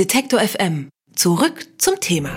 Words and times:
Detektor 0.00 0.40
FM. 0.40 0.88
Zurück 1.14 1.66
zum 1.76 2.00
Thema. 2.00 2.30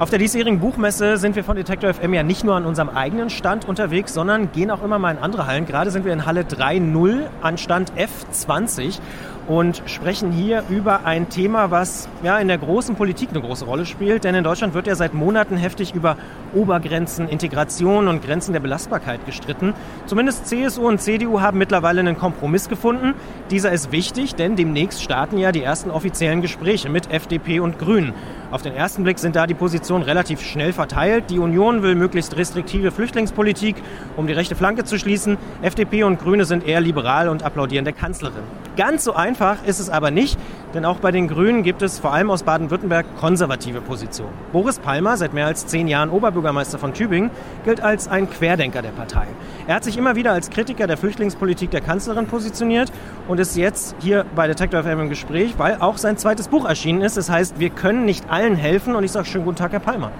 Auf 0.00 0.10
der 0.10 0.18
diesjährigen 0.18 0.58
Buchmesse 0.58 1.16
sind 1.16 1.36
wir 1.36 1.44
von 1.44 1.54
Detektor 1.54 1.94
FM 1.94 2.12
ja 2.12 2.24
nicht 2.24 2.42
nur 2.42 2.56
an 2.56 2.66
unserem 2.66 2.88
eigenen 2.88 3.30
Stand 3.30 3.68
unterwegs, 3.68 4.12
sondern 4.12 4.50
gehen 4.50 4.72
auch 4.72 4.82
immer 4.82 4.98
mal 4.98 5.12
in 5.12 5.18
andere 5.18 5.46
Hallen. 5.46 5.64
Gerade 5.64 5.92
sind 5.92 6.04
wir 6.04 6.12
in 6.12 6.26
Halle 6.26 6.42
3.0 6.42 7.28
an 7.40 7.56
Stand 7.56 7.92
F20 7.92 8.98
und 9.46 9.82
sprechen 9.86 10.32
hier 10.32 10.64
über 10.68 11.04
ein 11.04 11.28
Thema, 11.28 11.70
was 11.70 12.08
ja 12.22 12.38
in 12.38 12.48
der 12.48 12.58
großen 12.58 12.94
Politik 12.94 13.30
eine 13.30 13.40
große 13.40 13.64
Rolle 13.64 13.86
spielt. 13.86 14.24
Denn 14.24 14.34
in 14.34 14.44
Deutschland 14.44 14.74
wird 14.74 14.86
ja 14.86 14.94
seit 14.94 15.14
Monaten 15.14 15.56
heftig 15.56 15.94
über 15.94 16.16
Obergrenzen, 16.54 17.28
Integration 17.28 18.08
und 18.08 18.24
Grenzen 18.24 18.52
der 18.52 18.60
Belastbarkeit 18.60 19.24
gestritten. 19.26 19.74
Zumindest 20.06 20.46
CSU 20.46 20.88
und 20.88 21.00
CDU 21.00 21.40
haben 21.40 21.58
mittlerweile 21.58 22.00
einen 22.00 22.18
Kompromiss 22.18 22.68
gefunden. 22.68 23.14
Dieser 23.50 23.72
ist 23.72 23.92
wichtig, 23.92 24.34
denn 24.34 24.56
demnächst 24.56 25.02
starten 25.02 25.38
ja 25.38 25.52
die 25.52 25.62
ersten 25.62 25.90
offiziellen 25.90 26.40
Gespräche 26.40 26.88
mit 26.88 27.10
FDP 27.10 27.60
und 27.60 27.78
Grünen. 27.78 28.14
Auf 28.54 28.62
den 28.62 28.72
ersten 28.72 29.02
Blick 29.02 29.18
sind 29.18 29.34
da 29.34 29.48
die 29.48 29.54
Positionen 29.54 30.04
relativ 30.04 30.40
schnell 30.40 30.72
verteilt. 30.72 31.24
Die 31.28 31.40
Union 31.40 31.82
will 31.82 31.96
möglichst 31.96 32.36
restriktive 32.36 32.92
Flüchtlingspolitik, 32.92 33.74
um 34.16 34.28
die 34.28 34.32
rechte 34.32 34.54
Flanke 34.54 34.84
zu 34.84 34.96
schließen. 34.96 35.38
FDP 35.60 36.04
und 36.04 36.20
Grüne 36.20 36.44
sind 36.44 36.64
eher 36.64 36.80
liberal 36.80 37.28
und 37.28 37.42
applaudieren 37.42 37.84
der 37.84 37.94
Kanzlerin. 37.94 38.44
Ganz 38.76 39.02
so 39.02 39.12
einfach 39.12 39.64
ist 39.66 39.80
es 39.80 39.90
aber 39.90 40.12
nicht, 40.12 40.38
denn 40.74 40.84
auch 40.84 40.98
bei 40.98 41.10
den 41.10 41.26
Grünen 41.28 41.62
gibt 41.62 41.82
es 41.82 41.98
vor 41.98 42.12
allem 42.12 42.30
aus 42.30 42.44
Baden-Württemberg 42.44 43.06
konservative 43.18 43.80
Positionen. 43.80 44.32
Boris 44.52 44.78
Palmer, 44.78 45.16
seit 45.16 45.34
mehr 45.34 45.46
als 45.46 45.66
zehn 45.66 45.88
Jahren 45.88 46.10
Oberbürgermeister 46.10 46.78
von 46.78 46.94
Tübingen, 46.94 47.30
gilt 47.64 47.80
als 47.80 48.06
ein 48.06 48.30
Querdenker 48.30 48.82
der 48.82 48.90
Partei. 48.90 49.26
Er 49.66 49.76
hat 49.76 49.84
sich 49.84 49.98
immer 49.98 50.14
wieder 50.14 50.32
als 50.32 50.50
Kritiker 50.50 50.86
der 50.86 50.96
Flüchtlingspolitik 50.96 51.70
der 51.70 51.80
Kanzlerin 51.80 52.26
positioniert 52.26 52.92
und 53.28 53.40
ist 53.40 53.56
jetzt 53.56 53.96
hier 54.00 54.24
bei 54.34 54.46
Detector 54.46 54.82
FM 54.82 55.00
im 55.00 55.08
Gespräch, 55.08 55.54
weil 55.58 55.78
auch 55.80 55.96
sein 55.96 56.16
zweites 56.18 56.48
Buch 56.48 56.64
erschienen 56.66 57.02
ist. 57.02 57.16
Das 57.16 57.30
heißt, 57.30 57.58
wir 57.58 57.70
können 57.70 58.04
nicht 58.04 58.30
allen 58.30 58.44
allen 58.44 58.56
helfen 58.56 58.94
und 58.94 59.04
ich 59.04 59.12
sage 59.12 59.24
schönen 59.26 59.44
guten 59.44 59.56
Tag, 59.56 59.72
Herr 59.72 59.80
Palmer. 59.80 60.10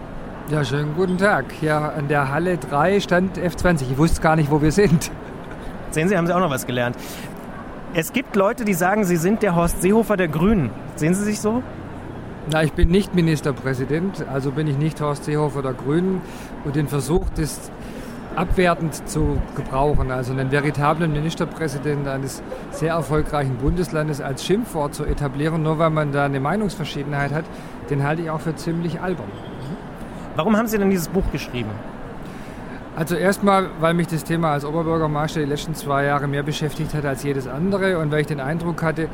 Ja, 0.51 0.65
schönen 0.65 0.95
guten 0.95 1.19
Tag. 1.19 1.47
Hier 1.61 1.77
an 1.77 2.09
der 2.09 2.31
Halle 2.31 2.57
3 2.57 3.01
stand 3.01 3.39
F20. 3.39 3.83
Ich 3.91 3.99
wusste 3.99 4.23
gar 4.23 4.37
nicht, 4.37 4.51
wo 4.51 4.63
wir 4.63 4.73
sind. 4.73 5.11
Sehen 5.91 6.09
Sie, 6.09 6.17
haben 6.17 6.27
Sie 6.27 6.35
auch 6.35 6.41
noch 6.41 6.51
was 6.51 6.67
gelernt. 6.67 6.97
Es 7.97 8.13
gibt 8.13 8.35
Leute, 8.35 8.65
die 8.65 8.75
sagen, 8.75 9.05
Sie 9.05 9.15
sind 9.15 9.45
der 9.45 9.55
Horst 9.55 9.81
Seehofer 9.81 10.17
der 10.17 10.27
Grünen. 10.27 10.71
Sehen 10.97 11.15
Sie 11.15 11.23
sich 11.23 11.41
so? 11.41 11.63
Na, 12.51 12.65
ich 12.65 12.73
bin 12.73 12.89
nicht 12.89 13.15
Ministerpräsident, 13.15 14.27
also 14.33 14.51
bin 14.51 14.67
ich 14.67 14.77
nicht 14.77 15.01
Horst 15.01 15.27
Seehofer 15.27 15.63
der 15.63 15.75
Grünen. 15.75 16.21
Und 16.65 16.75
den 16.75 16.89
Versuch, 16.89 17.25
das 17.37 17.71
abwertend 18.35 19.09
zu 19.09 19.41
gebrauchen, 19.55 20.11
also 20.11 20.33
einen 20.33 20.51
veritablen 20.51 21.13
Ministerpräsidenten 21.13 22.09
eines 22.09 22.43
sehr 22.73 22.95
erfolgreichen 22.95 23.59
Bundeslandes 23.59 24.21
als 24.21 24.45
Schimpfwort 24.45 24.93
zu 24.93 25.05
etablieren, 25.05 25.63
nur 25.63 25.79
weil 25.79 25.91
man 25.91 26.11
da 26.11 26.25
eine 26.25 26.41
Meinungsverschiedenheit 26.41 27.33
hat, 27.33 27.45
den 27.91 28.03
halte 28.03 28.23
ich 28.23 28.31
auch 28.31 28.41
für 28.41 28.57
ziemlich 28.57 29.01
albern. 29.03 29.31
Warum 30.35 30.57
haben 30.57 30.67
Sie 30.67 30.79
denn 30.79 30.91
dieses 30.91 31.07
Buch 31.07 31.31
geschrieben? 31.31 31.71
Also 32.97 33.17
erstmal, 33.17 33.71
weil 33.81 33.93
mich 33.93 34.07
das 34.07 34.23
Thema 34.23 34.53
als 34.53 34.65
Oberbürgermeister 34.65 35.41
die 35.41 35.47
letzten 35.47 35.75
zwei 35.75 36.05
Jahre 36.05 36.29
mehr 36.29 36.45
beschäftigt 36.45 36.95
hat 36.95 37.05
als 37.05 37.25
jedes 37.25 37.49
andere 37.49 37.99
und 37.99 38.13
weil 38.13 38.21
ich 38.21 38.29
den 38.29 38.39
Eindruck 38.39 38.85
hatte, 38.85 39.09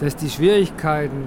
dass 0.00 0.16
die 0.16 0.28
Schwierigkeiten, 0.28 1.26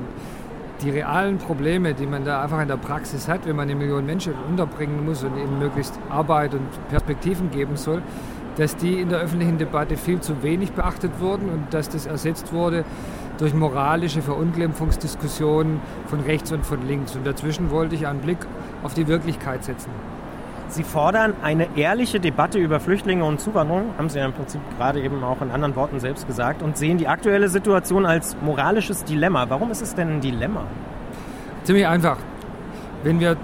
die 0.81 0.89
realen 0.89 1.37
Probleme, 1.37 1.93
die 1.93 2.05
man 2.05 2.25
da 2.25 2.41
einfach 2.43 2.61
in 2.61 2.67
der 2.67 2.75
Praxis 2.75 3.29
hat, 3.29 3.45
wenn 3.45 3.55
man 3.55 3.69
eine 3.69 3.75
Million 3.75 4.05
Menschen 4.05 4.33
unterbringen 4.49 5.05
muss 5.05 5.23
und 5.23 5.37
ihnen 5.37 5.59
möglichst 5.59 5.97
Arbeit 6.09 6.53
und 6.53 6.67
Perspektiven 6.89 7.51
geben 7.51 7.77
soll, 7.77 8.01
dass 8.57 8.75
die 8.75 8.99
in 8.99 9.07
der 9.07 9.19
öffentlichen 9.19 9.57
Debatte 9.57 9.95
viel 9.95 10.19
zu 10.19 10.43
wenig 10.43 10.73
beachtet 10.73 11.21
wurden 11.21 11.47
und 11.47 11.73
dass 11.73 11.87
das 11.87 12.05
ersetzt 12.05 12.51
wurde 12.51 12.83
durch 13.37 13.53
moralische 13.53 14.21
Verunglimpfungsdiskussionen 14.21 15.79
von 16.07 16.19
rechts 16.19 16.51
und 16.51 16.65
von 16.65 16.85
links. 16.85 17.15
Und 17.15 17.25
dazwischen 17.25 17.71
wollte 17.71 17.95
ich 17.95 18.07
einen 18.07 18.19
Blick 18.19 18.39
auf 18.83 18.93
die 18.93 19.07
Wirklichkeit 19.07 19.63
setzen. 19.63 19.89
Sie 20.69 20.83
fordern 20.83 21.33
eine 21.43 21.67
ehrliche 21.77 22.19
Debatte 22.19 22.57
über 22.57 22.79
Flüchtlinge 22.79 23.25
und 23.25 23.39
Zuwanderung, 23.39 23.93
haben 23.97 24.09
Sie 24.09 24.19
ja 24.19 24.25
im 24.25 24.33
Prinzip 24.33 24.61
gerade 24.77 25.01
eben 25.01 25.23
auch 25.23 25.41
in 25.41 25.51
anderen 25.51 25.75
Worten 25.75 25.99
selbst 25.99 26.25
gesagt, 26.25 26.63
und 26.63 26.77
sehen 26.77 26.97
die 26.97 27.07
aktuelle 27.07 27.49
Situation 27.49 28.05
als 28.05 28.35
moralisches 28.41 29.03
Dilemma. 29.03 29.49
Warum 29.49 29.71
ist 29.71 29.81
es 29.81 29.93
denn 29.93 30.15
ein 30.15 30.21
Dilemma? 30.21 30.63
Ziemlich 31.63 31.87
einfach. 31.87 32.17
Wenn 33.03 33.19
wir 33.19 33.37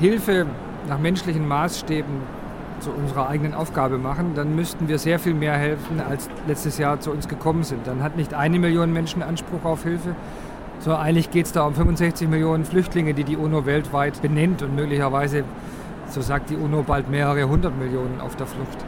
Hilfe 0.00 0.46
nach 0.88 0.98
menschlichen 0.98 1.48
Maßstäben 1.48 2.36
zu 2.80 2.90
unserer 2.90 3.28
eigenen 3.28 3.54
Aufgabe 3.54 3.98
machen, 3.98 4.32
dann 4.34 4.54
müssten 4.54 4.88
wir 4.88 4.98
sehr 4.98 5.18
viel 5.18 5.34
mehr 5.34 5.54
helfen, 5.54 6.00
als 6.06 6.28
letztes 6.46 6.78
Jahr 6.78 7.00
zu 7.00 7.10
uns 7.10 7.28
gekommen 7.28 7.62
sind. 7.62 7.86
Dann 7.86 8.02
hat 8.02 8.16
nicht 8.16 8.34
eine 8.34 8.58
Million 8.58 8.92
Menschen 8.92 9.22
Anspruch 9.22 9.64
auf 9.64 9.84
Hilfe, 9.84 10.14
sondern 10.80 11.02
eigentlich 11.02 11.30
geht 11.30 11.46
es 11.46 11.52
da 11.52 11.62
um 11.62 11.74
65 11.74 12.28
Millionen 12.28 12.64
Flüchtlinge, 12.64 13.14
die 13.14 13.24
die 13.24 13.36
UNO 13.36 13.64
weltweit 13.66 14.20
benennt 14.20 14.62
und 14.62 14.74
möglicherweise 14.74 15.44
so 16.08 16.20
sagt 16.20 16.50
die 16.50 16.56
UNO 16.56 16.82
bald 16.82 17.10
mehrere 17.10 17.48
hundert 17.48 17.78
Millionen 17.78 18.20
auf 18.20 18.36
der 18.36 18.46
Flucht. 18.46 18.84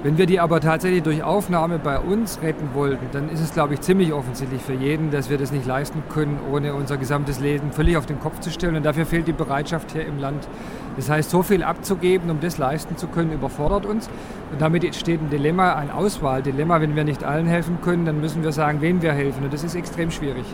Wenn 0.00 0.16
wir 0.16 0.26
die 0.26 0.38
aber 0.38 0.60
tatsächlich 0.60 1.02
durch 1.02 1.24
Aufnahme 1.24 1.80
bei 1.80 1.98
uns 1.98 2.40
retten 2.40 2.68
wollten, 2.72 3.06
dann 3.10 3.28
ist 3.28 3.40
es, 3.40 3.52
glaube 3.52 3.74
ich, 3.74 3.80
ziemlich 3.80 4.12
offensichtlich 4.12 4.62
für 4.62 4.74
jeden, 4.74 5.10
dass 5.10 5.28
wir 5.28 5.38
das 5.38 5.50
nicht 5.50 5.66
leisten 5.66 6.04
können, 6.08 6.38
ohne 6.52 6.74
unser 6.74 6.98
gesamtes 6.98 7.40
Leben 7.40 7.72
völlig 7.72 7.96
auf 7.96 8.06
den 8.06 8.20
Kopf 8.20 8.38
zu 8.38 8.52
stellen. 8.52 8.76
Und 8.76 8.86
dafür 8.86 9.06
fehlt 9.06 9.26
die 9.26 9.32
Bereitschaft 9.32 9.90
hier 9.90 10.06
im 10.06 10.18
Land. 10.18 10.46
Das 10.94 11.10
heißt, 11.10 11.30
so 11.30 11.42
viel 11.42 11.64
abzugeben, 11.64 12.30
um 12.30 12.38
das 12.38 12.58
leisten 12.58 12.96
zu 12.96 13.08
können, 13.08 13.32
überfordert 13.32 13.86
uns. 13.86 14.08
Und 14.52 14.60
damit 14.60 14.84
entsteht 14.84 15.20
ein 15.20 15.30
Dilemma, 15.30 15.74
ein 15.74 15.90
Auswahldilemma. 15.90 16.80
Wenn 16.80 16.94
wir 16.94 17.02
nicht 17.02 17.24
allen 17.24 17.48
helfen 17.48 17.78
können, 17.82 18.04
dann 18.04 18.20
müssen 18.20 18.44
wir 18.44 18.52
sagen, 18.52 18.80
wem 18.80 19.02
wir 19.02 19.12
helfen. 19.12 19.42
Und 19.42 19.52
das 19.52 19.64
ist 19.64 19.74
extrem 19.74 20.12
schwierig. 20.12 20.44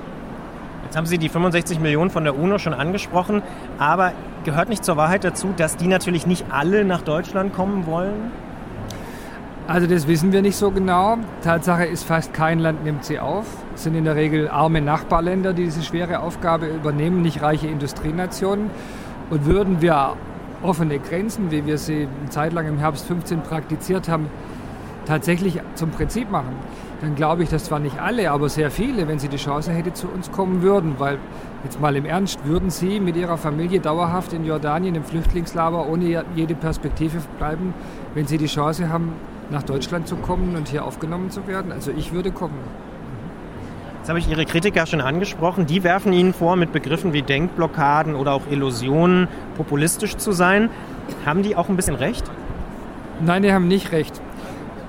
Jetzt 0.84 0.96
haben 0.96 1.06
Sie 1.06 1.18
die 1.18 1.28
65 1.28 1.80
Millionen 1.80 2.10
von 2.10 2.24
der 2.24 2.38
UNO 2.38 2.58
schon 2.58 2.74
angesprochen, 2.74 3.42
aber 3.78 4.12
gehört 4.44 4.68
nicht 4.68 4.84
zur 4.84 4.96
Wahrheit 4.96 5.24
dazu, 5.24 5.48
dass 5.56 5.76
die 5.76 5.88
natürlich 5.88 6.26
nicht 6.26 6.46
alle 6.50 6.84
nach 6.84 7.02
Deutschland 7.02 7.54
kommen 7.54 7.86
wollen? 7.86 8.30
Also 9.66 9.86
das 9.86 10.06
wissen 10.06 10.30
wir 10.32 10.42
nicht 10.42 10.56
so 10.56 10.70
genau. 10.70 11.16
Tatsache 11.42 11.86
ist, 11.86 12.04
fast 12.04 12.34
kein 12.34 12.58
Land 12.58 12.84
nimmt 12.84 13.04
sie 13.04 13.18
auf. 13.18 13.46
Es 13.74 13.84
sind 13.84 13.94
in 13.94 14.04
der 14.04 14.14
Regel 14.14 14.48
arme 14.48 14.82
Nachbarländer, 14.82 15.54
die 15.54 15.64
diese 15.64 15.82
schwere 15.82 16.20
Aufgabe 16.20 16.66
übernehmen, 16.66 17.22
nicht 17.22 17.40
reiche 17.40 17.66
Industrienationen. 17.66 18.70
Und 19.30 19.46
würden 19.46 19.80
wir 19.80 20.16
offene 20.62 20.98
Grenzen, 20.98 21.50
wie 21.50 21.64
wir 21.64 21.78
sie 21.78 22.06
eine 22.20 22.28
Zeit 22.28 22.52
lang 22.52 22.68
im 22.68 22.78
Herbst 22.78 23.06
15 23.06 23.40
praktiziert 23.40 24.08
haben, 24.08 24.28
tatsächlich 25.06 25.60
zum 25.74 25.90
Prinzip 25.90 26.30
machen, 26.30 26.56
dann 27.04 27.14
glaube 27.14 27.42
ich, 27.42 27.50
dass 27.50 27.64
zwar 27.64 27.78
nicht 27.78 28.00
alle, 28.00 28.30
aber 28.30 28.48
sehr 28.48 28.70
viele, 28.70 29.06
wenn 29.08 29.18
sie 29.18 29.28
die 29.28 29.36
Chance 29.36 29.72
hätte, 29.72 29.92
zu 29.92 30.08
uns 30.08 30.32
kommen 30.32 30.62
würden. 30.62 30.94
Weil, 30.98 31.18
jetzt 31.62 31.80
mal 31.80 31.94
im 31.96 32.04
Ernst, 32.04 32.44
würden 32.44 32.70
sie 32.70 33.00
mit 33.00 33.16
ihrer 33.16 33.36
Familie 33.36 33.80
dauerhaft 33.80 34.32
in 34.32 34.44
Jordanien 34.44 34.94
im 34.94 35.04
Flüchtlingslager 35.04 35.88
ohne 35.88 36.24
jede 36.34 36.54
Perspektive 36.54 37.18
bleiben, 37.38 37.74
wenn 38.14 38.26
sie 38.26 38.38
die 38.38 38.46
Chance 38.46 38.88
haben, 38.88 39.12
nach 39.50 39.62
Deutschland 39.62 40.08
zu 40.08 40.16
kommen 40.16 40.56
und 40.56 40.68
hier 40.68 40.84
aufgenommen 40.84 41.30
zu 41.30 41.46
werden? 41.46 41.72
Also 41.72 41.90
ich 41.90 42.12
würde 42.12 42.30
kommen. 42.30 42.58
Jetzt 43.98 44.08
habe 44.08 44.18
ich 44.18 44.28
Ihre 44.28 44.44
Kritiker 44.44 44.84
schon 44.86 45.00
angesprochen. 45.00 45.64
Die 45.64 45.82
werfen 45.82 46.12
Ihnen 46.12 46.34
vor, 46.34 46.56
mit 46.56 46.72
Begriffen 46.72 47.12
wie 47.12 47.22
Denkblockaden 47.22 48.14
oder 48.14 48.32
auch 48.32 48.42
Illusionen 48.50 49.28
populistisch 49.56 50.16
zu 50.16 50.32
sein. 50.32 50.68
Haben 51.24 51.42
die 51.42 51.56
auch 51.56 51.68
ein 51.68 51.76
bisschen 51.76 51.94
recht? 51.94 52.24
Nein, 53.20 53.42
die 53.42 53.52
haben 53.52 53.68
nicht 53.68 53.92
recht. 53.92 54.20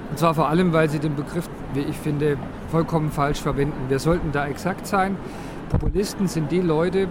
Und 0.09 0.19
zwar 0.19 0.33
vor 0.33 0.49
allem, 0.49 0.73
weil 0.73 0.89
sie 0.89 0.99
den 0.99 1.15
Begriff, 1.15 1.49
wie 1.75 1.81
ich 1.81 1.97
finde, 1.97 2.37
vollkommen 2.69 3.11
falsch 3.11 3.41
verwenden. 3.41 3.89
Wir 3.89 3.99
sollten 3.99 4.31
da 4.31 4.47
exakt 4.47 4.87
sein. 4.87 5.17
Populisten 5.69 6.27
sind 6.27 6.51
die 6.51 6.61
Leute, 6.61 7.07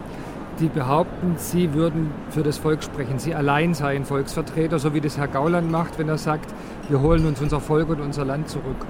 die 0.60 0.69
behaupten, 0.69 1.34
sie 1.36 1.75
würden 1.75 2.10
für 2.30 2.42
das 2.42 2.58
Volk 2.58 2.82
sprechen. 2.82 3.19
Sie 3.19 3.34
allein 3.34 3.74
seien 3.74 4.04
Volksvertreter, 4.04 4.78
so 4.78 4.94
wie 4.94 5.00
das 5.00 5.19
Herr 5.19 5.28
Gauland 5.28 5.70
macht, 5.70 5.98
wenn 5.98 6.08
er 6.08 6.19
sagt, 6.19 6.53
wir 6.88 7.00
holen 7.00 7.26
uns 7.26 7.41
unser 7.41 7.60
Volk 7.60 7.88
und 7.88 8.00
unser 8.00 8.24
Land 8.24 8.48
zurück. 8.48 8.86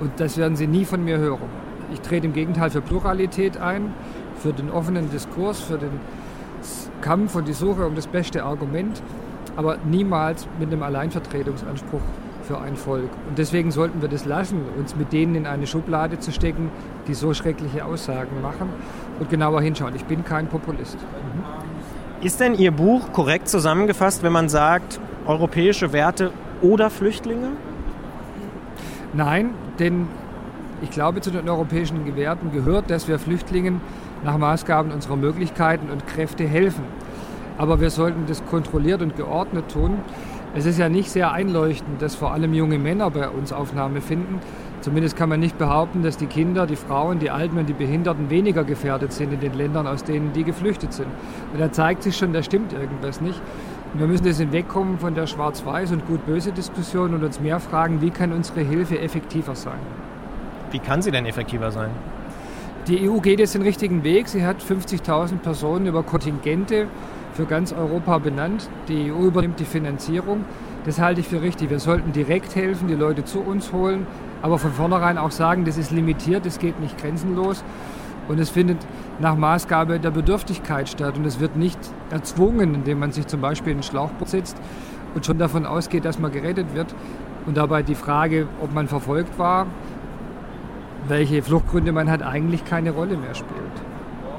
Und 0.00 0.12
das 0.18 0.36
werden 0.36 0.56
Sie 0.56 0.66
nie 0.66 0.84
von 0.84 1.04
mir 1.04 1.18
hören. 1.18 1.48
Ich 1.92 2.00
trete 2.00 2.26
im 2.26 2.32
Gegenteil 2.32 2.70
für 2.70 2.80
Pluralität 2.80 3.58
ein, 3.58 3.94
für 4.36 4.52
den 4.52 4.70
offenen 4.70 5.10
Diskurs, 5.10 5.60
für 5.60 5.78
den 5.78 6.00
Kampf 7.00 7.34
und 7.34 7.48
die 7.48 7.52
Suche 7.52 7.86
um 7.86 7.94
das 7.94 8.06
beste 8.06 8.44
Argument, 8.44 9.02
aber 9.56 9.78
niemals 9.84 10.46
mit 10.58 10.72
einem 10.72 10.82
Alleinvertretungsanspruch 10.82 12.00
für 12.42 12.60
ein 12.60 12.76
Volk. 12.76 13.10
Und 13.28 13.38
deswegen 13.38 13.70
sollten 13.70 14.02
wir 14.02 14.08
das 14.08 14.24
lassen, 14.24 14.60
uns 14.78 14.96
mit 14.96 15.12
denen 15.12 15.34
in 15.34 15.46
eine 15.46 15.66
Schublade 15.66 16.18
zu 16.18 16.32
stecken, 16.32 16.70
die 17.06 17.14
so 17.14 17.34
schreckliche 17.34 17.84
Aussagen 17.84 18.40
machen 18.42 18.68
und 19.18 19.30
genauer 19.30 19.62
hinschauen. 19.62 19.94
Ich 19.94 20.04
bin 20.04 20.24
kein 20.24 20.48
Populist. 20.48 20.96
Mhm. 20.96 22.24
Ist 22.24 22.40
denn 22.40 22.54
Ihr 22.54 22.70
Buch 22.70 23.12
korrekt 23.12 23.48
zusammengefasst, 23.48 24.22
wenn 24.22 24.32
man 24.32 24.48
sagt, 24.48 25.00
europäische 25.26 25.92
Werte 25.92 26.30
oder 26.60 26.90
Flüchtlinge? 26.90 27.48
Nein, 29.12 29.50
denn 29.78 30.06
ich 30.82 30.90
glaube, 30.90 31.20
zu 31.20 31.30
den 31.30 31.48
europäischen 31.48 32.16
Werten 32.16 32.50
gehört, 32.52 32.90
dass 32.90 33.08
wir 33.08 33.18
Flüchtlingen 33.18 33.80
nach 34.24 34.38
Maßgaben 34.38 34.92
unserer 34.92 35.16
Möglichkeiten 35.16 35.90
und 35.90 36.06
Kräfte 36.06 36.44
helfen. 36.44 36.84
Aber 37.58 37.80
wir 37.80 37.90
sollten 37.90 38.24
das 38.26 38.44
kontrolliert 38.46 39.02
und 39.02 39.16
geordnet 39.16 39.70
tun. 39.70 39.98
Es 40.54 40.66
ist 40.66 40.78
ja 40.78 40.88
nicht 40.88 41.10
sehr 41.10 41.32
einleuchtend, 41.32 42.02
dass 42.02 42.14
vor 42.14 42.32
allem 42.32 42.52
junge 42.52 42.78
Männer 42.78 43.10
bei 43.10 43.28
uns 43.28 43.52
Aufnahme 43.52 44.00
finden, 44.00 44.40
Zumindest 44.82 45.16
kann 45.16 45.28
man 45.28 45.38
nicht 45.38 45.58
behaupten, 45.58 46.02
dass 46.02 46.16
die 46.16 46.26
Kinder, 46.26 46.66
die 46.66 46.74
Frauen, 46.74 47.20
die 47.20 47.30
Alten 47.30 47.56
und 47.56 47.68
die 47.68 47.72
Behinderten 47.72 48.30
weniger 48.30 48.64
gefährdet 48.64 49.12
sind 49.12 49.32
in 49.32 49.38
den 49.38 49.54
Ländern, 49.54 49.86
aus 49.86 50.02
denen 50.02 50.32
die 50.32 50.42
geflüchtet 50.42 50.92
sind. 50.92 51.06
Und 51.52 51.60
da 51.60 51.70
zeigt 51.70 52.02
sich 52.02 52.16
schon, 52.16 52.32
da 52.32 52.42
stimmt 52.42 52.72
irgendwas 52.72 53.20
nicht. 53.20 53.40
Und 53.92 54.00
wir 54.00 54.08
müssen 54.08 54.26
jetzt 54.26 54.40
wegkommen 54.50 54.98
von 54.98 55.14
der 55.14 55.28
Schwarz-Weiß- 55.28 55.92
und 55.92 56.06
Gut-Böse 56.08 56.50
Diskussion 56.50 57.14
und 57.14 57.22
uns 57.22 57.38
mehr 57.38 57.60
fragen, 57.60 58.00
wie 58.00 58.10
kann 58.10 58.32
unsere 58.32 58.62
Hilfe 58.62 58.98
effektiver 58.98 59.54
sein? 59.54 59.78
Wie 60.72 60.80
kann 60.80 61.00
sie 61.00 61.12
denn 61.12 61.26
effektiver 61.26 61.70
sein? 61.70 61.90
Die 62.88 63.08
EU 63.08 63.20
geht 63.20 63.38
jetzt 63.38 63.54
den 63.54 63.62
richtigen 63.62 64.02
Weg. 64.02 64.26
Sie 64.26 64.44
hat 64.44 64.60
50.000 64.60 65.38
Personen 65.38 65.86
über 65.86 66.02
Kontingente 66.02 66.88
für 67.32 67.46
ganz 67.46 67.72
Europa 67.72 68.18
benannt. 68.18 68.68
Die 68.88 69.10
EU 69.12 69.26
übernimmt 69.26 69.60
die 69.60 69.64
Finanzierung. 69.64 70.44
Das 70.84 71.00
halte 71.00 71.20
ich 71.20 71.28
für 71.28 71.42
richtig. 71.42 71.70
Wir 71.70 71.78
sollten 71.78 72.12
direkt 72.12 72.54
helfen, 72.56 72.88
die 72.88 72.94
Leute 72.94 73.24
zu 73.24 73.40
uns 73.40 73.72
holen 73.72 74.06
aber 74.42 74.58
von 74.58 74.72
vornherein 74.72 75.16
auch 75.16 75.30
sagen, 75.30 75.64
das 75.64 75.78
ist 75.78 75.92
limitiert, 75.92 76.44
das 76.44 76.58
geht 76.58 76.80
nicht 76.80 76.98
grenzenlos 76.98 77.64
und 78.28 78.38
es 78.38 78.50
findet 78.50 78.78
nach 79.20 79.36
Maßgabe 79.36 80.00
der 80.00 80.10
Bedürftigkeit 80.10 80.88
statt 80.88 81.16
und 81.16 81.24
es 81.24 81.40
wird 81.40 81.56
nicht 81.56 81.78
erzwungen, 82.10 82.74
indem 82.74 82.98
man 82.98 83.12
sich 83.12 83.26
zum 83.28 83.40
Beispiel 83.40 83.72
in 83.72 83.78
ein 83.78 83.82
Schlauchboot 83.84 84.28
setzt 84.28 84.56
und 85.14 85.24
schon 85.24 85.38
davon 85.38 85.64
ausgeht, 85.64 86.04
dass 86.04 86.18
man 86.18 86.32
gerettet 86.32 86.74
wird 86.74 86.94
und 87.46 87.56
dabei 87.56 87.82
die 87.82 87.94
Frage, 87.94 88.48
ob 88.60 88.74
man 88.74 88.88
verfolgt 88.88 89.38
war, 89.38 89.66
welche 91.06 91.42
Fluchtgründe 91.42 91.92
man 91.92 92.10
hat, 92.10 92.22
eigentlich 92.22 92.64
keine 92.64 92.90
Rolle 92.90 93.16
mehr 93.16 93.34
spielt. 93.34 93.91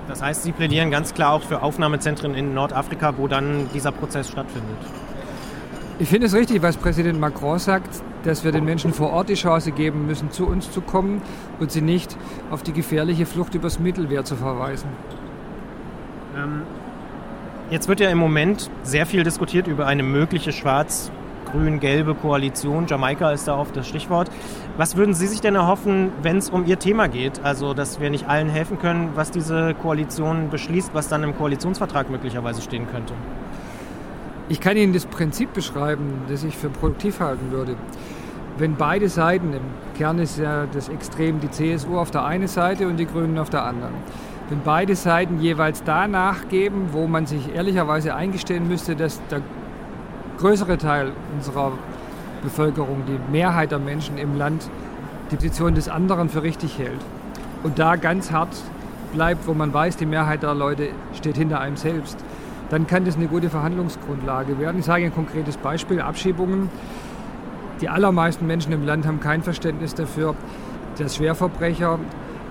Das 0.08 0.22
heißt, 0.22 0.44
Sie 0.44 0.52
plädieren 0.52 0.92
ganz 0.92 1.14
klar 1.14 1.32
auch 1.32 1.44
für 1.44 1.62
Aufnahmezentren 1.62 2.36
in 2.36 2.54
Nordafrika, 2.54 3.18
wo 3.18 3.28
dann 3.28 3.70
dieser 3.74 3.92
Prozess 3.92 4.30
stattfindet. 4.30 4.78
Ich 6.00 6.10
finde 6.10 6.28
es 6.28 6.34
richtig, 6.34 6.62
was 6.62 6.76
Präsident 6.78 7.20
Macron 7.20 7.60
sagt, 7.60 8.02
dass 8.24 8.44
wir 8.44 8.52
den 8.52 8.66
Menschen 8.66 8.94
vor 8.94 9.12
Ort 9.12 9.30
die 9.30 9.36
Chance 9.36 9.72
geben 9.72 10.08
müssen, 10.08 10.32
zu 10.32 10.48
uns 10.48 10.72
zu 10.72 10.82
kommen 10.82 11.22
und 11.60 11.72
sie 11.72 11.82
nicht 11.82 12.18
auf 12.50 12.64
die 12.64 12.74
gefährliche 12.74 13.26
Flucht 13.26 13.54
übers 13.54 13.80
Mittelmeer 13.80 14.26
zu 14.26 14.36
verweisen. 14.36 14.90
Ähm, 16.36 16.64
jetzt 17.70 17.88
wird 17.88 18.00
ja 18.00 18.10
im 18.10 18.18
Moment 18.18 18.70
sehr 18.84 19.06
viel 19.06 19.24
diskutiert 19.24 19.68
über 19.68 19.86
eine 19.86 20.04
mögliche 20.04 20.52
schwarz-grün-gelbe 21.54 22.16
Koalition. 22.16 22.86
Jamaika 22.88 23.32
ist 23.32 23.48
da 23.48 23.58
oft 23.58 23.76
das 23.76 23.88
Stichwort. 23.88 24.30
Was 24.78 24.98
würden 24.98 25.14
Sie 25.14 25.28
sich 25.28 25.42
denn 25.42 25.56
erhoffen, 25.56 26.12
wenn 26.22 26.38
es 26.38 26.50
um 26.50 26.66
Ihr 26.66 26.80
Thema 26.80 27.08
geht? 27.08 27.44
Also, 27.44 27.74
dass 27.74 28.00
wir 28.00 28.10
nicht 28.10 28.28
allen 28.28 28.50
helfen 28.50 28.80
können, 28.80 29.12
was 29.16 29.32
diese 29.32 29.74
Koalition 29.76 30.50
beschließt, 30.50 30.94
was 30.94 31.08
dann 31.08 31.24
im 31.24 31.38
Koalitionsvertrag 31.38 32.10
möglicherweise 32.10 32.62
stehen 32.62 32.88
könnte? 32.92 33.14
Ich 34.50 34.60
kann 34.60 34.76
Ihnen 34.78 34.94
das 34.94 35.06
Prinzip 35.06 35.54
beschreiben, 35.54 36.24
das 36.28 36.44
ich 36.44 36.58
für 36.58 36.70
produktiv 36.70 37.20
halten 37.20 37.52
würde. 37.52 37.76
Wenn 38.58 38.76
beide 38.76 39.10
Seiten, 39.10 39.54
im 39.54 39.62
Kern 39.98 40.20
ist 40.20 40.38
ja 40.38 40.66
das 40.72 40.90
Extrem 40.90 41.40
die 41.40 41.50
CSU 41.50 41.98
auf 41.98 42.12
der 42.12 42.26
einen 42.26 42.48
Seite 42.48 42.88
und 42.88 42.98
die 42.98 43.08
Grünen 43.08 43.40
auf 43.40 43.50
der 43.50 43.64
anderen, 43.64 43.94
wenn 44.50 44.62
beide 44.64 44.96
Seiten 44.96 45.40
jeweils 45.40 45.84
da 45.84 46.08
nachgeben, 46.08 46.90
wo 46.92 47.08
man 47.08 47.26
sich 47.26 47.56
ehrlicherweise 47.56 48.14
eingestehen 48.14 48.68
müsste, 48.68 48.96
dass 48.96 49.22
der 49.32 49.42
größere 50.38 50.78
Teil 50.78 51.12
unserer 51.36 51.72
Bevölkerung, 52.44 53.04
die 53.08 53.20
Mehrheit 53.32 53.72
der 53.72 53.80
Menschen 53.80 54.18
im 54.18 54.38
Land, 54.38 54.70
die 55.32 55.36
Position 55.36 55.76
des 55.76 55.90
anderen 55.90 56.30
für 56.30 56.44
richtig 56.44 56.78
hält 56.78 57.00
und 57.64 57.80
da 57.80 57.96
ganz 57.96 58.32
hart 58.32 58.56
bleibt, 59.14 59.48
wo 59.48 59.54
man 59.54 59.74
weiß, 59.74 59.98
die 59.98 60.06
Mehrheit 60.06 60.44
der 60.44 60.54
Leute 60.54 60.90
steht 61.14 61.38
hinter 61.38 61.60
einem 61.60 61.78
selbst, 61.78 62.18
dann 62.70 62.88
kann 62.88 63.06
das 63.06 63.16
eine 63.16 63.28
gute 63.28 63.50
Verhandlungsgrundlage 63.50 64.60
werden. 64.60 64.80
Ich 64.80 64.86
sage 64.86 65.06
ein 65.06 65.14
konkretes 65.14 65.58
Beispiel, 65.58 66.02
Abschiebungen. 66.02 66.70
Die 67.82 67.90
allermeisten 67.90 68.48
Menschen 68.48 68.72
im 68.74 68.86
Land 68.86 69.06
haben 69.06 69.20
kein 69.20 69.44
Verständnis 69.44 69.94
dafür, 69.94 70.36
dass 70.98 71.16
Schwerverbrecher, 71.16 72.00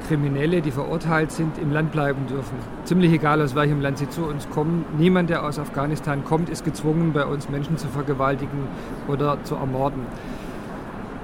Kriminelle, 0.08 0.60
die 0.60 0.70
verurteilt 0.70 1.32
sind, 1.32 1.58
im 1.58 1.72
Land 1.72 1.92
bleiben 1.92 2.26
dürfen. 2.26 2.56
Ziemlich 2.84 3.12
egal, 3.12 3.40
aus 3.42 3.54
welchem 3.54 3.80
Land 3.80 3.98
sie 3.98 4.08
zu 4.08 4.24
uns 4.24 4.48
kommen. 4.50 4.84
Niemand, 4.98 5.30
der 5.30 5.44
aus 5.44 5.58
Afghanistan 5.58 6.24
kommt, 6.24 6.48
ist 6.48 6.64
gezwungen, 6.64 7.12
bei 7.12 7.24
uns 7.24 7.48
Menschen 7.48 7.78
zu 7.78 7.88
vergewaltigen 7.88 8.68
oder 9.08 9.38
zu 9.44 9.54
ermorden. 9.54 10.02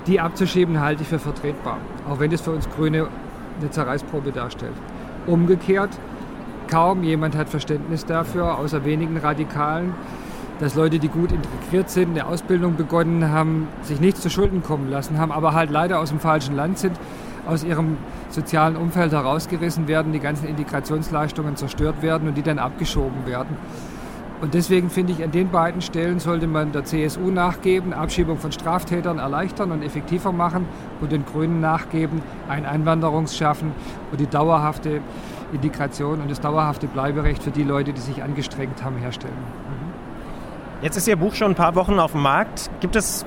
Die 0.07 0.21
abzuschieben 0.21 0.81
halte 0.81 1.03
ich 1.03 1.09
für 1.09 1.19
vertretbar, 1.19 1.79
auch 2.09 2.19
wenn 2.21 2.31
das 2.31 2.41
für 2.41 2.53
uns 2.53 2.69
Grüne 2.71 3.09
eine 3.61 3.71
Zerreißprobe 3.71 4.33
darstellt. 4.33 4.75
Umgekehrt 5.27 5.91
Kaum 6.69 7.03
jemand 7.03 7.35
hat 7.35 7.49
Verständnis 7.49 8.05
dafür, 8.05 8.59
außer 8.59 8.85
wenigen 8.85 9.17
Radikalen, 9.17 9.95
dass 10.61 10.75
Leute, 10.75 10.99
die 10.99 11.09
gut 11.09 11.33
integriert 11.33 11.89
sind, 11.89 12.11
eine 12.11 12.27
Ausbildung 12.27 12.77
begonnen 12.77 13.31
haben, 13.31 13.69
sich 13.83 14.01
nichts 14.01 14.21
zu 14.21 14.29
Schulden 14.29 14.63
kommen 14.63 14.91
lassen 14.91 15.19
haben, 15.19 15.33
aber 15.33 15.55
halt 15.55 15.71
leider 15.71 15.99
aus 15.99 16.11
dem 16.11 16.21
falschen 16.21 16.55
Land 16.55 16.79
sind, 16.79 16.99
aus 17.47 17.65
ihrem 17.65 17.97
sozialen 18.31 18.77
Umfeld 18.77 19.13
herausgerissen 19.13 19.89
werden, 19.89 20.13
die 20.13 20.21
ganzen 20.21 20.49
Integrationsleistungen 20.49 21.57
zerstört 21.57 22.03
werden 22.03 22.29
und 22.29 22.35
die 22.35 22.43
dann 22.43 22.59
abgeschoben 22.59 23.27
werden. 23.27 23.57
Und 24.41 24.55
deswegen 24.55 24.89
finde 24.89 25.13
ich, 25.13 25.25
an 25.25 25.33
den 25.33 25.51
beiden 25.51 25.81
Stellen 25.81 26.21
sollte 26.21 26.47
man 26.47 26.71
der 26.71 26.85
CSU 26.85 27.31
nachgeben, 27.31 27.93
Abschiebung 27.93 28.39
von 28.39 28.53
Straftätern 28.53 29.19
erleichtern 29.19 29.73
und 29.73 29.83
effektiver 29.83 30.31
machen 30.31 30.67
und 31.01 31.11
den 31.11 31.25
Grünen 31.25 31.61
nachgeben, 31.61 32.23
ein 32.49 32.65
Einwanderungsschaffen 32.65 33.73
und 34.13 34.21
die 34.21 34.29
dauerhafte 34.29 35.01
Integration 35.53 36.21
und 36.21 36.31
das 36.31 36.41
dauerhafte 36.41 36.87
Bleiberecht 36.87 37.43
für 37.43 37.51
die 37.51 37.65
Leute, 37.65 37.93
die 37.93 38.01
sich 38.01 38.23
angestrengt 38.23 38.85
haben, 38.85 38.97
herstellen. 38.97 39.35
Mhm. 39.35 39.89
Jetzt 40.83 40.97
ist 40.97 41.09
Ihr 41.09 41.17
Buch 41.17 41.35
schon 41.35 41.53
ein 41.53 41.57
paar 41.57 41.75
Wochen 41.75 41.99
auf 41.99 42.13
dem 42.13 42.23
Markt. 42.23 42.71
Gibt 42.79 42.95
es 42.95 43.27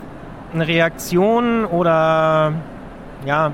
eine 0.54 0.66
Reaktion 0.66 1.66
oder 1.66 2.54
ja, 3.25 3.52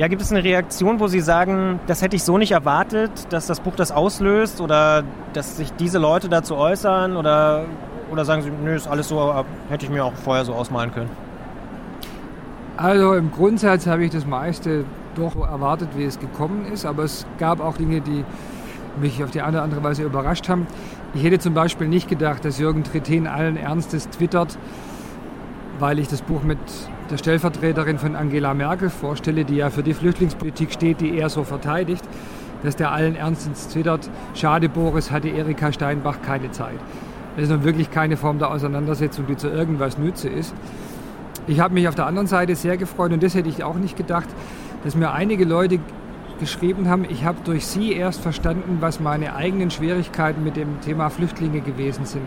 ja, 0.00 0.08
gibt 0.08 0.22
es 0.22 0.32
eine 0.32 0.42
Reaktion, 0.42 0.98
wo 0.98 1.08
Sie 1.08 1.20
sagen, 1.20 1.78
das 1.86 2.00
hätte 2.00 2.16
ich 2.16 2.24
so 2.24 2.38
nicht 2.38 2.52
erwartet, 2.52 3.10
dass 3.28 3.46
das 3.46 3.60
Buch 3.60 3.76
das 3.76 3.92
auslöst 3.92 4.62
oder 4.62 5.04
dass 5.34 5.58
sich 5.58 5.74
diese 5.74 5.98
Leute 5.98 6.30
dazu 6.30 6.56
äußern 6.56 7.18
oder, 7.18 7.66
oder 8.10 8.24
sagen 8.24 8.40
Sie, 8.40 8.50
nö, 8.50 8.74
ist 8.74 8.88
alles 8.88 9.08
so, 9.08 9.44
hätte 9.68 9.84
ich 9.84 9.90
mir 9.90 10.06
auch 10.06 10.14
vorher 10.14 10.46
so 10.46 10.54
ausmalen 10.54 10.90
können? 10.90 11.10
Also 12.78 13.12
im 13.12 13.30
Grundsatz 13.30 13.86
habe 13.86 14.02
ich 14.02 14.10
das 14.10 14.24
meiste 14.24 14.86
doch 15.16 15.36
erwartet, 15.36 15.90
wie 15.94 16.04
es 16.04 16.18
gekommen 16.18 16.64
ist. 16.64 16.86
Aber 16.86 17.04
es 17.04 17.26
gab 17.38 17.60
auch 17.60 17.76
Dinge, 17.76 18.00
die 18.00 18.24
mich 18.98 19.22
auf 19.22 19.30
die 19.30 19.42
eine 19.42 19.58
oder 19.58 19.64
andere 19.64 19.84
Weise 19.84 20.02
überrascht 20.02 20.48
haben. 20.48 20.66
Ich 21.12 21.22
hätte 21.24 21.40
zum 21.40 21.52
Beispiel 21.52 21.88
nicht 21.88 22.08
gedacht, 22.08 22.42
dass 22.46 22.58
Jürgen 22.58 22.84
Trittin 22.84 23.26
allen 23.26 23.58
Ernstes 23.58 24.08
twittert, 24.08 24.56
weil 25.78 25.98
ich 25.98 26.08
das 26.08 26.22
Buch 26.22 26.42
mit 26.42 26.58
der 27.10 27.18
Stellvertreterin 27.18 27.98
von 27.98 28.14
Angela 28.14 28.54
Merkel 28.54 28.88
vorstelle, 28.88 29.44
die 29.44 29.56
ja 29.56 29.70
für 29.70 29.82
die 29.82 29.94
Flüchtlingspolitik 29.94 30.72
steht, 30.72 31.00
die 31.00 31.18
er 31.18 31.28
so 31.28 31.42
verteidigt, 31.44 32.04
dass 32.62 32.76
der 32.76 32.92
allen 32.92 33.16
Ernstes 33.16 33.68
twittert, 33.68 34.08
schade 34.34 34.68
Boris, 34.68 35.10
hatte 35.10 35.28
Erika 35.28 35.72
Steinbach 35.72 36.22
keine 36.22 36.50
Zeit. 36.52 36.78
Das 37.34 37.44
ist 37.44 37.50
nun 37.50 37.64
wirklich 37.64 37.90
keine 37.90 38.16
Form 38.16 38.38
der 38.38 38.50
Auseinandersetzung, 38.50 39.26
die 39.26 39.36
zu 39.36 39.48
irgendwas 39.48 39.98
nütze 39.98 40.28
ist. 40.28 40.54
Ich 41.46 41.58
habe 41.60 41.74
mich 41.74 41.88
auf 41.88 41.94
der 41.94 42.06
anderen 42.06 42.28
Seite 42.28 42.54
sehr 42.54 42.76
gefreut 42.76 43.12
und 43.12 43.22
das 43.22 43.34
hätte 43.34 43.48
ich 43.48 43.64
auch 43.64 43.76
nicht 43.76 43.96
gedacht, 43.96 44.28
dass 44.84 44.94
mir 44.94 45.12
einige 45.12 45.44
Leute 45.44 45.80
geschrieben 46.38 46.88
haben, 46.88 47.04
ich 47.08 47.24
habe 47.24 47.38
durch 47.44 47.66
sie 47.66 47.92
erst 47.92 48.20
verstanden, 48.20 48.78
was 48.80 49.00
meine 49.00 49.34
eigenen 49.34 49.70
Schwierigkeiten 49.70 50.44
mit 50.44 50.56
dem 50.56 50.80
Thema 50.80 51.10
Flüchtlinge 51.10 51.60
gewesen 51.60 52.04
sind. 52.06 52.26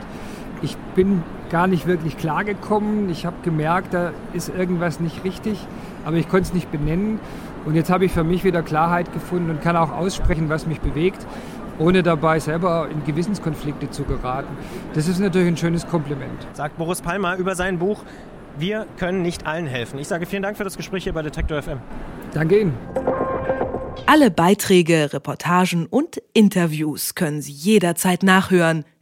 Ich 0.64 0.78
bin 0.96 1.22
gar 1.50 1.68
nicht 1.68 1.86
wirklich 1.86 2.18
klargekommen. 2.18 3.10
Ich 3.10 3.26
habe 3.26 3.36
gemerkt, 3.44 3.94
da 3.94 4.12
ist 4.34 4.50
irgendwas 4.50 5.02
nicht 5.02 5.24
richtig, 5.26 5.60
aber 6.06 6.16
ich 6.16 6.30
konnte 6.30 6.48
es 6.48 6.54
nicht 6.54 6.72
benennen. 6.72 7.20
Und 7.66 7.76
jetzt 7.76 7.90
habe 7.90 8.06
ich 8.06 8.12
für 8.12 8.24
mich 8.24 8.44
wieder 8.44 8.64
Klarheit 8.64 9.12
gefunden 9.14 9.50
und 9.50 9.62
kann 9.62 9.76
auch 9.76 9.92
aussprechen, 9.92 10.50
was 10.50 10.66
mich 10.66 10.80
bewegt, 10.80 11.28
ohne 11.80 12.02
dabei 12.02 12.40
selber 12.40 12.88
in 12.90 13.04
Gewissenskonflikte 13.04 13.90
zu 13.90 14.04
geraten. 14.04 14.56
Das 14.94 15.08
ist 15.08 15.20
natürlich 15.20 15.50
ein 15.50 15.58
schönes 15.58 15.86
Kompliment. 15.86 16.48
Sagt 16.54 16.78
Boris 16.78 17.02
Palmer 17.02 17.36
über 17.36 17.56
sein 17.56 17.78
Buch 17.78 18.04
Wir 18.58 18.86
können 18.98 19.22
nicht 19.22 19.46
allen 19.46 19.68
helfen. 19.68 20.00
Ich 20.00 20.08
sage 20.08 20.26
vielen 20.26 20.44
Dank 20.44 20.58
für 20.58 20.64
das 20.64 20.78
Gespräch 20.78 21.04
hier 21.04 21.14
bei 21.14 21.24
Detektor 21.24 21.62
FM. 21.62 21.80
Danke 22.34 22.62
Ihnen. 22.62 22.78
Alle 24.06 24.32
Beiträge, 24.32 25.12
Reportagen 25.12 25.88
und 25.88 26.22
Interviews 26.34 27.16
können 27.16 27.42
Sie 27.42 27.52
jederzeit 27.52 28.24
nachhören 28.24 28.86